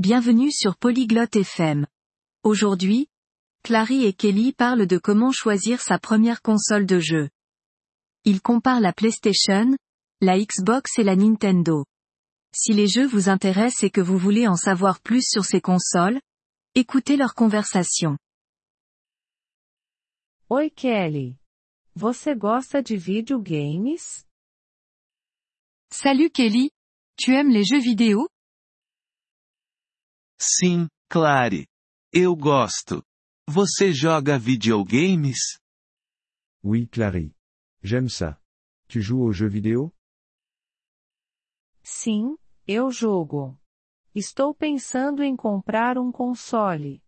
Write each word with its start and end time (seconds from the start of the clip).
Bienvenue 0.00 0.50
sur 0.50 0.78
Polyglotte 0.78 1.36
FM. 1.36 1.86
Aujourd'hui, 2.42 3.10
Clary 3.62 4.06
et 4.06 4.14
Kelly 4.14 4.54
parlent 4.54 4.86
de 4.86 4.96
comment 4.96 5.30
choisir 5.30 5.82
sa 5.82 5.98
première 5.98 6.40
console 6.40 6.86
de 6.86 6.98
jeu. 6.98 7.28
Ils 8.24 8.40
comparent 8.40 8.80
la 8.80 8.94
PlayStation, 8.94 9.76
la 10.22 10.38
Xbox 10.38 10.98
et 10.98 11.02
la 11.02 11.16
Nintendo. 11.16 11.84
Si 12.54 12.72
les 12.72 12.88
jeux 12.88 13.06
vous 13.06 13.28
intéressent 13.28 13.84
et 13.84 13.90
que 13.90 14.00
vous 14.00 14.16
voulez 14.16 14.48
en 14.48 14.56
savoir 14.56 15.02
plus 15.02 15.22
sur 15.22 15.44
ces 15.44 15.60
consoles, 15.60 16.18
écoutez 16.74 17.18
leur 17.18 17.34
conversation. 17.34 18.16
Oi 20.48 20.70
Kelly. 20.70 21.36
Você 21.94 22.34
gosta 22.34 22.80
de 22.80 22.96
videogames? 22.96 24.24
Salut 25.92 26.30
Kelly. 26.30 26.70
Tu 27.18 27.34
aimes 27.34 27.50
les 27.50 27.64
jeux 27.64 27.82
vidéo? 27.82 28.30
Sim, 30.40 30.88
Clary. 31.10 31.66
Eu 32.12 32.34
gosto. 32.34 33.02
Você 33.48 33.92
joga 33.92 34.38
videogames? 34.38 35.58
Oui 36.64 36.86
Clary. 36.86 37.34
J'aime 37.82 38.08
ça. 38.08 38.40
Tu 38.88 39.00
joues 39.02 39.22
aux 39.22 39.32
jeux 39.32 39.50
vidéo? 39.50 39.92
Sim, 41.82 42.36
eu 42.66 42.90
jogo. 42.90 43.58
Estou 44.14 44.54
pensando 44.54 45.22
em 45.22 45.36
comprar 45.36 45.98
um 45.98 46.10
console. 46.10 47.02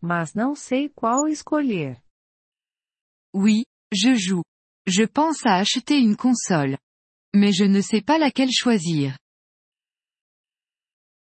Mas 0.00 0.34
não 0.34 0.54
sei 0.54 0.88
qual 0.88 1.26
escolher. 1.26 2.02
Oui, 3.34 3.64
je 3.92 4.14
joue. 4.14 4.44
Je 4.86 5.06
pense 5.06 5.46
à 5.46 5.56
acheter 5.56 5.98
une 5.98 6.16
console. 6.16 6.78
Mais 7.34 7.52
je 7.52 7.64
ne 7.64 7.80
sais 7.80 8.02
pas 8.02 8.18
laquelle 8.18 8.52
choisir. 8.52 9.16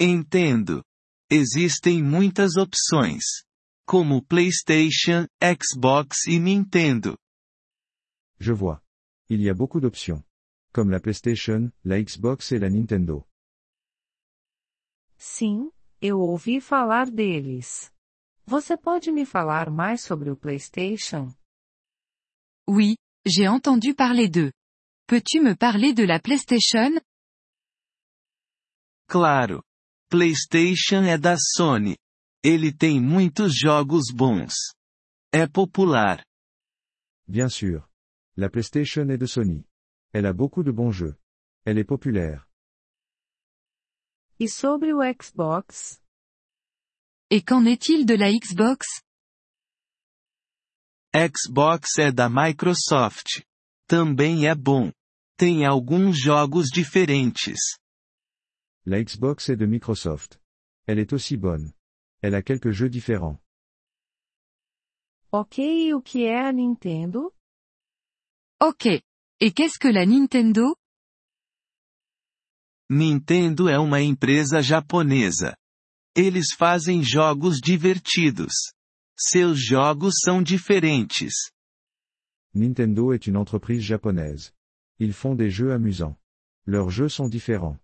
Entendo. 0.00 0.82
Existem 1.30 2.02
muitas 2.02 2.56
opções. 2.56 3.24
Como 3.86 4.22
PlayStation, 4.22 5.26
Xbox 5.42 6.26
e 6.26 6.38
Nintendo. 6.38 7.18
Je 8.38 8.52
vois. 8.52 8.80
Il 9.28 9.40
y 9.40 9.48
a 9.48 9.54
beaucoup 9.54 9.80
d'options. 9.80 10.22
Comme 10.72 10.90
la 10.90 11.00
PlayStation, 11.00 11.70
la 11.84 12.02
Xbox 12.02 12.52
et 12.52 12.58
la 12.58 12.68
Nintendo. 12.68 13.26
Sim, 15.16 15.70
eu 16.00 16.18
ouvi 16.18 16.60
falar 16.60 17.10
deles. 17.10 17.90
Você 18.46 18.76
pode 18.76 19.10
me 19.10 19.24
falar 19.24 19.70
mais 19.70 20.02
sobre 20.02 20.30
o 20.30 20.36
PlayStation? 20.36 21.34
Oui, 22.68 22.96
j'ai 23.24 23.48
entendu 23.48 23.94
parler 23.94 24.28
d'eux. 24.28 24.52
Peux-tu 25.06 25.40
me 25.40 25.56
parler 25.56 25.94
de 25.94 26.04
la 26.04 26.20
PlayStation? 26.20 27.00
Claro. 29.06 29.62
PlayStation 30.08 31.02
é 31.04 31.18
da 31.18 31.36
Sony. 31.36 31.96
Ele 32.42 32.72
tem 32.72 33.00
muitos 33.00 33.56
jogos 33.56 34.12
bons. 34.12 34.54
É 35.32 35.46
popular. 35.46 36.22
Bien 37.26 37.48
sûr. 37.48 37.82
La 38.36 38.50
PlayStation 38.50 39.10
est 39.10 39.18
de 39.18 39.26
Sony. 39.26 39.64
Elle 40.12 40.26
a 40.26 40.32
beaucoup 40.32 40.62
de 40.62 40.72
bons 40.72 40.92
jeux. 40.92 41.16
Elle 41.64 41.78
est 41.78 41.86
populaire. 41.86 42.46
E 44.40 44.48
sobre 44.48 44.92
o 44.92 45.00
Xbox? 45.00 46.00
Et 47.30 47.42
qu'en 47.42 47.64
est-il 47.64 48.04
de 48.04 48.14
la 48.14 48.30
Xbox? 48.30 48.86
Xbox 51.14 51.98
é 51.98 52.12
da 52.12 52.28
Microsoft. 52.28 53.44
Também 53.88 54.46
é 54.46 54.54
bom. 54.54 54.92
Tem 55.38 55.64
alguns 55.64 56.20
jogos 56.20 56.66
diferentes. 56.68 57.78
La 58.86 59.02
Xbox 59.02 59.48
est 59.48 59.56
de 59.56 59.64
Microsoft. 59.64 60.38
Elle 60.86 60.98
est 60.98 61.14
aussi 61.14 61.38
bonne. 61.38 61.72
Elle 62.20 62.34
a 62.34 62.42
quelques 62.42 62.70
jeux 62.70 62.90
différents. 62.90 63.40
Ok, 65.32 65.58
e 65.58 65.94
o 65.94 66.02
que 66.02 66.26
é 66.26 66.36
a 66.36 66.52
Nintendo? 66.52 67.32
Ok. 68.60 68.86
Et 69.40 69.52
qu'est-ce 69.52 69.78
que 69.78 69.88
la 69.88 70.04
Nintendo? 70.04 70.76
Nintendo 72.90 73.68
é 73.68 73.78
uma 73.78 74.02
empresa 74.02 74.60
japonesa. 74.60 75.56
Eles 76.14 76.52
fazem 76.54 77.02
jogos 77.02 77.60
divertidos. 77.60 78.72
Seus 79.18 79.58
jogos 79.58 80.20
são 80.22 80.42
diferentes. 80.42 81.50
Nintendo 82.54 83.14
est 83.14 83.26
une 83.26 83.38
entreprise 83.38 83.82
japonaise. 83.82 84.52
Ils 85.00 85.14
font 85.14 85.34
des 85.34 85.50
jeux 85.50 85.72
amusants. 85.72 86.16
Leurs 86.66 86.90
jeux 86.90 87.08
sont 87.08 87.28
différents. 87.28 87.78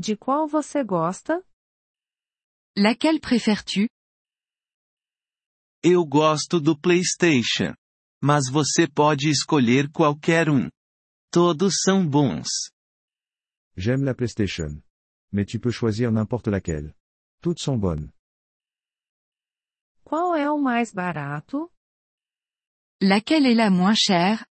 De 0.00 0.16
qual 0.16 0.48
você 0.48 0.82
gosta? 0.82 1.44
Laquelle 2.74 3.20
préfères-tu? 3.20 3.86
Eu 5.84 6.06
gosto 6.06 6.58
do 6.58 6.74
PlayStation. 6.74 7.74
Mas 8.22 8.48
você 8.50 8.88
pode 8.88 9.28
escolher 9.28 9.90
qualquer 9.92 10.48
um. 10.48 10.70
Todos 11.30 11.82
são 11.84 12.08
bons. 12.08 12.48
J'aime 13.76 14.02
la 14.06 14.14
PlayStation. 14.14 14.82
Mais 15.30 15.44
tu 15.44 15.60
peux 15.60 15.70
choisir 15.70 16.10
n'importe 16.10 16.48
laquelle. 16.48 16.94
Toutes 17.42 17.60
sont 17.60 17.78
bonnes. 17.78 18.10
Qual 20.02 20.34
é 20.34 20.50
o 20.50 20.56
mais 20.58 20.94
barato? 20.94 21.70
Laquelle 23.02 23.44
est 23.44 23.54
la 23.54 23.68
moins 23.68 23.94
chère? 23.94 24.46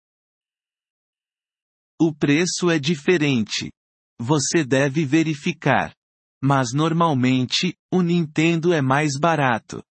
O 1.99 2.11
preço 2.11 2.71
é 2.71 2.79
diferente. 2.79 3.71
Você 4.19 4.63
deve 4.65 5.05
verificar. 5.05 5.95
Mas 6.41 6.73
normalmente, 6.73 7.75
o 7.91 8.01
Nintendo 8.01 8.73
é 8.73 8.81
mais 8.81 9.19
barato. 9.19 9.83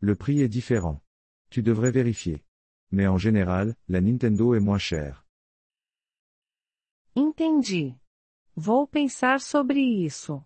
Le 0.00 0.16
prix 0.16 0.40
est 0.40 0.48
différent. 0.48 1.00
Tu 1.50 1.62
devrais 1.62 1.92
vérifier. 1.92 2.44
Mais 2.90 3.06
en 3.08 3.18
général, 3.18 3.74
la 3.88 4.00
Nintendo 4.00 4.54
est 4.54 4.60
moins 4.60 4.78
chère. 4.78 5.24
Entendi. 7.14 7.94
Vou 8.54 8.86
pensar 8.86 9.40
sobre 9.40 9.80
isso. 9.80 10.44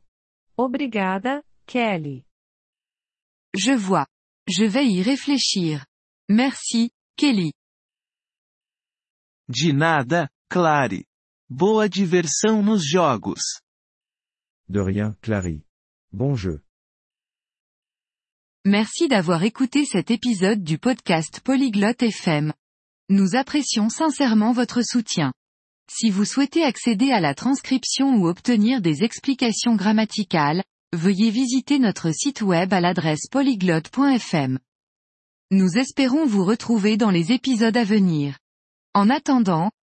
Obrigada, 0.56 1.42
Kelly. 1.66 2.24
Je 3.54 3.72
vois. 3.76 4.06
Je 4.48 4.64
vais 4.64 4.86
y 4.86 5.02
réfléchir. 5.02 5.86
Merci, 6.28 6.90
Kelly. 7.16 7.52
De 9.48 9.72
nada, 9.72 10.28
Clary. 10.48 11.04
Boa 11.48 11.88
diversão 11.88 12.60
nos 12.60 12.84
jogos. 12.84 13.60
De 14.68 14.80
rien, 14.80 15.16
Clary. 15.22 15.64
Bon 16.10 16.34
jeu. 16.34 16.60
Merci 18.64 19.06
d'avoir 19.06 19.44
écouté 19.44 19.84
cet 19.84 20.10
épisode 20.10 20.64
du 20.64 20.76
podcast 20.76 21.38
Polyglotte 21.38 22.02
FM. 22.02 22.52
Nous 23.10 23.36
apprécions 23.36 23.88
sincèrement 23.88 24.50
votre 24.50 24.82
soutien. 24.82 25.32
Si 25.88 26.10
vous 26.10 26.24
souhaitez 26.24 26.64
accéder 26.64 27.12
à 27.12 27.20
la 27.20 27.36
transcription 27.36 28.16
ou 28.16 28.26
obtenir 28.26 28.80
des 28.80 29.04
explications 29.04 29.76
grammaticales, 29.76 30.64
veuillez 30.92 31.30
visiter 31.30 31.78
notre 31.78 32.10
site 32.10 32.42
web 32.42 32.72
à 32.72 32.80
l'adresse 32.80 33.28
polyglotte.fm. 33.30 34.58
Nous 35.52 35.78
espérons 35.78 36.26
vous 36.26 36.44
retrouver 36.44 36.96
dans 36.96 37.12
les 37.12 37.30
épisodes 37.30 37.76
à 37.76 37.84
venir. 37.84 38.36
En 38.94 39.08
attendant, 39.10 39.70